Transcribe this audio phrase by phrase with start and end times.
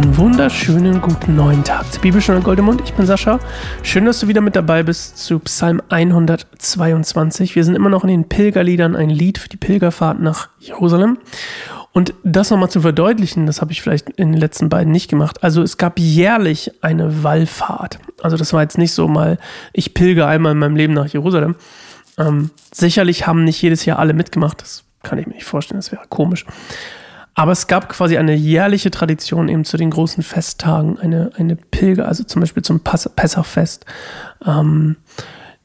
[0.00, 2.80] Einen wunderschönen guten neuen Tag zur Bibelstunde Goldemund.
[2.82, 3.38] Ich bin Sascha.
[3.82, 7.54] Schön, dass du wieder mit dabei bist zu Psalm 122.
[7.54, 11.18] Wir sind immer noch in den Pilgerliedern, ein Lied für die Pilgerfahrt nach Jerusalem.
[11.92, 15.44] Und das nochmal zu verdeutlichen, das habe ich vielleicht in den letzten beiden nicht gemacht.
[15.44, 17.98] Also es gab jährlich eine Wallfahrt.
[18.22, 19.36] Also das war jetzt nicht so mal,
[19.74, 21.56] ich pilger einmal in meinem Leben nach Jerusalem.
[22.16, 24.62] Ähm, sicherlich haben nicht jedes Jahr alle mitgemacht.
[24.62, 26.46] Das kann ich mir nicht vorstellen, das wäre komisch.
[27.34, 32.08] Aber es gab quasi eine jährliche Tradition eben zu den großen Festtagen, eine, eine Pilger,
[32.08, 33.86] also zum Beispiel zum Pessachfest,
[34.44, 34.96] ähm,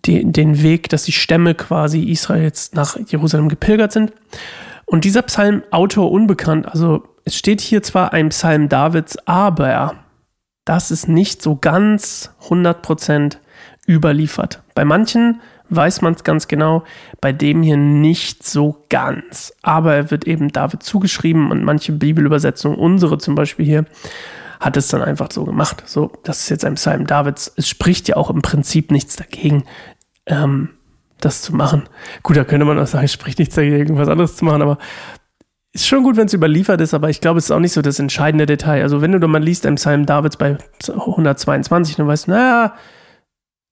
[0.06, 4.14] die, den Weg, dass die Stämme quasi Israels nach Jerusalem gepilgert sind.
[4.86, 9.96] Und dieser Psalm, Autor unbekannt, also es steht hier zwar ein Psalm Davids, aber
[10.64, 13.38] das ist nicht so ganz 100%
[13.88, 14.62] überliefert.
[14.76, 16.84] Bei manchen weiß man es ganz genau,
[17.22, 19.54] bei dem hier nicht so ganz.
[19.62, 23.86] Aber er wird eben David zugeschrieben und manche Bibelübersetzungen, unsere zum Beispiel hier,
[24.60, 25.84] hat es dann einfach so gemacht.
[25.86, 27.52] So, das ist jetzt ein Psalm Davids.
[27.56, 29.66] Es spricht ja auch im Prinzip nichts dagegen,
[30.26, 30.70] ähm,
[31.20, 31.84] das zu machen.
[32.24, 34.78] Gut, da könnte man auch sagen, es spricht nichts dagegen, was anderes zu machen, aber
[35.74, 37.82] ist schon gut, wenn es überliefert ist, aber ich glaube, es ist auch nicht so
[37.82, 38.82] das entscheidende Detail.
[38.82, 40.58] Also, wenn du doch mal liest im Psalm Davids bei
[40.88, 42.74] 122, dann weißt du, naja,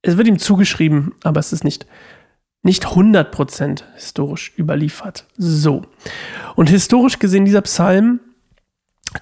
[0.04, 1.88] es wird ihm zugeschrieben, aber es ist nicht,
[2.62, 5.26] nicht 100% historisch überliefert.
[5.38, 5.84] So.
[6.56, 8.20] Und historisch gesehen, dieser Psalm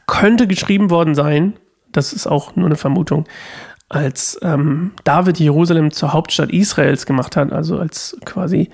[0.08, 1.54] könnte geschrieben worden sein,
[1.92, 3.28] das ist auch nur eine Vermutung,
[3.90, 8.70] als ähm, David Jerusalem zur Hauptstadt Israels gemacht hat, also als quasi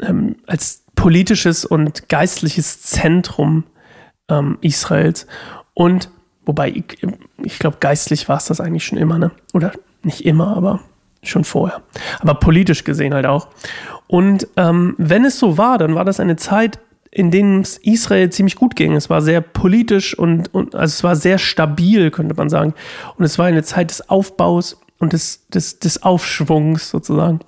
[0.00, 3.64] ähm, als politisches und geistliches Zentrum
[4.28, 5.26] ähm, Israels.
[5.74, 6.10] Und
[6.44, 7.06] wobei, ich,
[7.42, 9.30] ich glaube, geistlich war es das eigentlich schon immer, ne?
[9.52, 10.80] Oder nicht immer, aber
[11.22, 11.82] schon vorher.
[12.20, 13.48] Aber politisch gesehen halt auch.
[14.06, 16.78] Und ähm, wenn es so war, dann war das eine Zeit,
[17.10, 18.94] in denen es Israel ziemlich gut ging.
[18.94, 22.74] Es war sehr politisch und, und also es war sehr stabil, könnte man sagen.
[23.16, 27.40] Und es war eine Zeit des Aufbaus und des, des, des Aufschwungs sozusagen.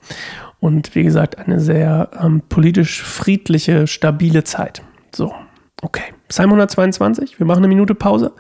[0.61, 4.83] Und wie gesagt, eine sehr ähm, politisch friedliche, stabile Zeit.
[5.15, 5.33] So,
[5.83, 6.15] okay.
[6.29, 8.33] Psalm 122, wir machen eine Minute Pause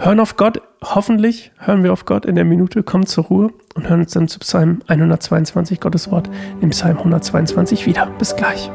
[0.00, 3.88] hören auf Gott, hoffentlich hören wir auf Gott in der Minute, kommen zur Ruhe und
[3.88, 6.28] hören uns dann zu Psalm 122, Gottes Wort,
[6.60, 8.06] im Psalm 122 wieder.
[8.18, 8.70] Bis gleich.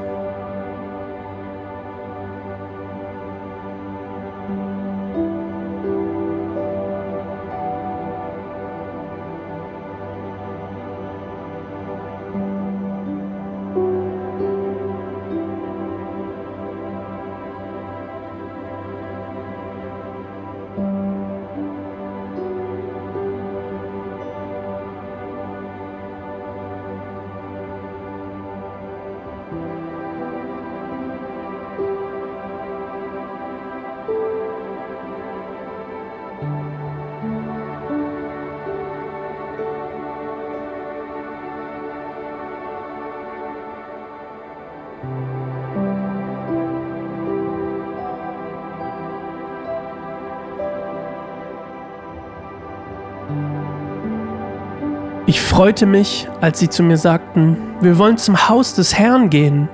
[55.56, 59.70] Freute mich, als sie zu mir sagten, wir wollen zum Haus des Herrn gehen.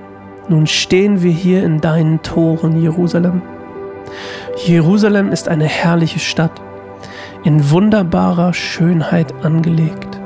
[0.48, 3.42] Nun stehen wir hier in deinen Toren, Jerusalem.
[4.64, 6.52] Jerusalem ist eine herrliche Stadt,
[7.42, 10.20] in wunderbarer Schönheit angelegt.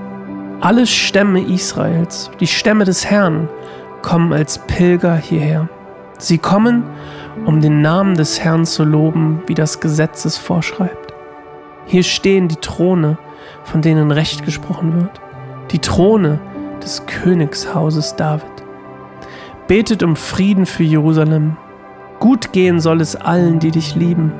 [0.60, 3.48] Alle Stämme Israels, die Stämme des Herrn,
[4.02, 5.70] kommen als Pilger hierher.
[6.18, 6.84] Sie kommen,
[7.46, 11.14] um den Namen des Herrn zu loben, wie das Gesetz es vorschreibt.
[11.86, 13.16] Hier stehen die Throne,
[13.64, 15.18] von denen Recht gesprochen wird,
[15.76, 16.38] die Throne
[16.82, 18.48] des Königshauses David.
[19.68, 21.58] Betet um Frieden für Jerusalem.
[22.18, 24.32] Gut gehen soll es allen, die dich lieben.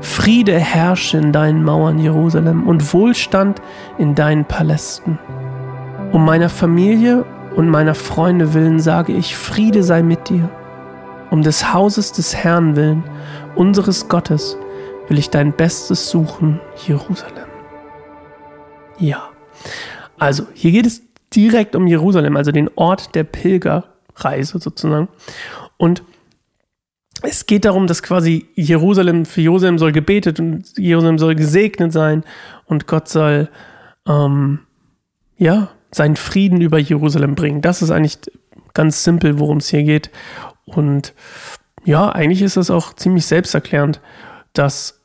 [0.00, 3.62] Friede herrsche in deinen Mauern, Jerusalem, und Wohlstand
[3.96, 5.20] in deinen Palästen.
[6.10, 10.48] Um meiner Familie und meiner Freunde willen sage ich, Friede sei mit dir.
[11.30, 13.04] Um des Hauses des Herrn willen,
[13.54, 14.58] unseres Gottes,
[15.06, 16.58] will ich dein Bestes suchen,
[16.88, 17.46] Jerusalem.
[18.98, 19.28] Ja.
[20.18, 21.02] Also, hier geht es
[21.34, 25.08] direkt um Jerusalem, also den Ort der Pilgerreise sozusagen.
[25.76, 26.02] Und
[27.22, 32.24] es geht darum, dass quasi Jerusalem, für Jerusalem soll gebetet und Jerusalem soll gesegnet sein
[32.66, 33.48] und Gott soll,
[34.06, 34.60] ähm,
[35.38, 37.62] ja, seinen Frieden über Jerusalem bringen.
[37.62, 38.18] Das ist eigentlich
[38.74, 40.10] ganz simpel, worum es hier geht.
[40.66, 41.14] Und
[41.84, 44.00] ja, eigentlich ist das auch ziemlich selbsterklärend,
[44.52, 45.00] dass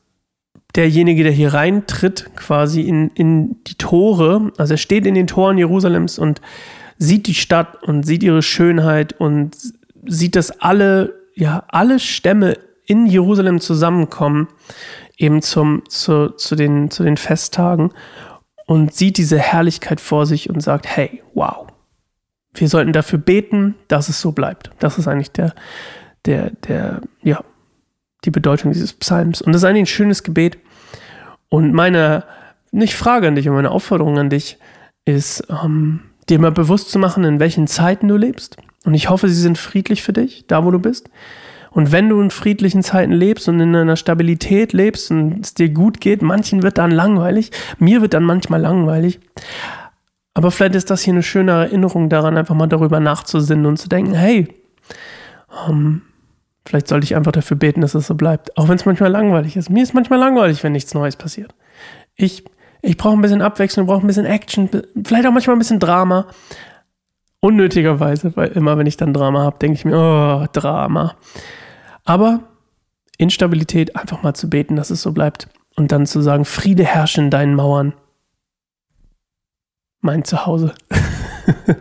[0.76, 5.58] derjenige, der hier reintritt, quasi in, in die Tore, also er steht in den Toren
[5.58, 6.42] Jerusalems und
[6.98, 9.56] sieht die Stadt und sieht ihre Schönheit und
[10.06, 14.48] sieht, dass alle, ja, alle Stämme in Jerusalem zusammenkommen,
[15.18, 17.92] eben zum, zu, zu, den, zu den Festtagen
[18.66, 21.68] und sieht diese Herrlichkeit vor sich und sagt, hey, wow,
[22.54, 24.72] wir sollten dafür beten, dass es so bleibt.
[24.80, 25.54] Das ist eigentlich der,
[26.26, 27.44] der, der, ja,
[28.26, 29.42] die Bedeutung dieses Psalms.
[29.42, 30.58] Und das ist eigentlich ein schönes Gebet.
[31.50, 32.24] Und meine,
[32.72, 34.58] nicht Frage an dich und meine Aufforderung an dich
[35.06, 38.58] ist, ähm, dir mal bewusst zu machen, in welchen Zeiten du lebst.
[38.86, 41.10] Und ich hoffe, sie sind friedlich für dich, da wo du bist.
[41.72, 45.70] Und wenn du in friedlichen Zeiten lebst und in einer Stabilität lebst und es dir
[45.70, 49.20] gut geht, manchen wird dann langweilig, mir wird dann manchmal langweilig.
[50.34, 53.88] Aber vielleicht ist das hier eine schöne Erinnerung daran, einfach mal darüber nachzusinnen und zu
[53.88, 54.48] denken, hey,
[55.68, 56.02] ähm,
[56.66, 58.58] vielleicht sollte ich einfach dafür beten, dass es so bleibt.
[58.58, 59.70] Auch wenn es manchmal langweilig ist.
[59.70, 61.54] Mir ist manchmal langweilig, wenn nichts Neues passiert.
[62.16, 62.46] Ich,
[62.82, 64.70] ich brauche ein bisschen Abwechslung, brauche ein bisschen Action,
[65.04, 66.28] vielleicht auch manchmal ein bisschen Drama.
[67.40, 71.16] Unnötigerweise, weil immer wenn ich dann Drama habe, denke ich mir, oh, Drama.
[72.06, 72.42] Aber
[73.18, 75.48] Instabilität einfach mal zu beten, dass es so bleibt.
[75.76, 77.94] Und dann zu sagen, Friede herrsche in deinen Mauern.
[80.02, 80.74] Mein Zuhause.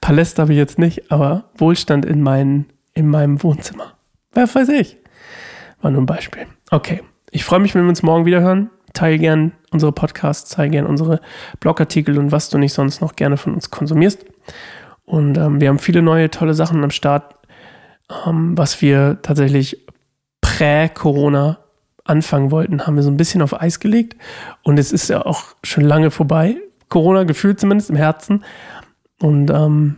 [0.00, 2.66] Paläste habe ich jetzt nicht, aber Wohlstand in, mein,
[2.98, 3.94] in meinem Wohnzimmer.
[4.32, 4.98] Wer weiß ich.
[5.80, 6.46] War nur ein Beispiel.
[6.70, 7.02] Okay.
[7.30, 8.70] Ich freue mich, wenn wir uns morgen wieder hören.
[8.92, 11.20] Teil gern unsere Podcasts, teil gern unsere
[11.60, 14.24] Blogartikel und was du nicht sonst noch gerne von uns konsumierst.
[15.04, 17.36] Und ähm, wir haben viele neue tolle Sachen am Start,
[18.26, 19.86] ähm, was wir tatsächlich
[20.40, 21.58] prä-Corona
[22.04, 24.16] anfangen wollten, haben wir so ein bisschen auf Eis gelegt.
[24.62, 26.56] Und es ist ja auch schon lange vorbei.
[26.88, 28.44] Corona gefühlt zumindest im Herzen.
[29.20, 29.96] Und ähm,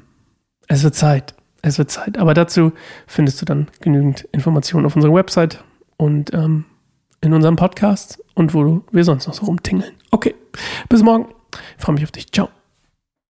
[0.66, 1.34] es wird Zeit.
[1.62, 2.18] Es wird Zeit.
[2.18, 2.72] Aber dazu
[3.06, 5.62] findest du dann genügend Informationen auf unserer Website
[5.96, 6.64] und ähm,
[7.20, 9.92] in unserem Podcast und wo wir sonst noch so rumtingeln.
[10.10, 10.34] Okay,
[10.88, 11.26] bis morgen.
[11.76, 12.30] Ich freue mich auf dich.
[12.32, 12.48] Ciao.